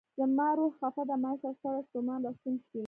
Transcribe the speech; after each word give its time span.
زما 0.17 0.47
روح 0.57 0.71
خفه، 0.79 1.01
مایوس 1.23 1.39
او 1.47 1.51
ستړی 1.59 1.81
ستومان 1.87 2.19
راستون 2.25 2.55
شي. 2.67 2.79